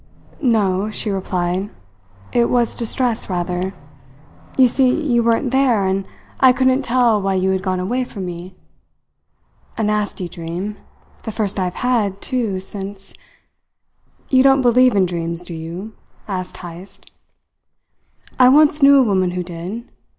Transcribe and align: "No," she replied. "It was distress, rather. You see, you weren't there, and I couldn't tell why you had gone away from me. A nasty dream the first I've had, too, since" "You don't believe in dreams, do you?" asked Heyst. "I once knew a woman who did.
"No," 0.41 0.89
she 0.89 1.11
replied. 1.11 1.69
"It 2.33 2.49
was 2.49 2.75
distress, 2.75 3.29
rather. 3.29 3.75
You 4.57 4.67
see, 4.67 4.89
you 4.99 5.21
weren't 5.21 5.51
there, 5.51 5.85
and 5.85 6.05
I 6.39 6.53
couldn't 6.53 6.81
tell 6.81 7.21
why 7.21 7.35
you 7.35 7.51
had 7.51 7.61
gone 7.61 7.79
away 7.79 8.03
from 8.03 8.25
me. 8.25 8.55
A 9.77 9.83
nasty 9.83 10.27
dream 10.27 10.77
the 11.21 11.31
first 11.31 11.59
I've 11.59 11.75
had, 11.85 12.19
too, 12.19 12.59
since" 12.59 13.13
"You 14.31 14.41
don't 14.41 14.63
believe 14.63 14.95
in 14.95 15.05
dreams, 15.05 15.43
do 15.43 15.53
you?" 15.53 15.93
asked 16.27 16.57
Heyst. 16.57 17.11
"I 18.39 18.49
once 18.49 18.81
knew 18.81 18.97
a 18.97 19.05
woman 19.05 19.29
who 19.29 19.43
did. 19.43 19.87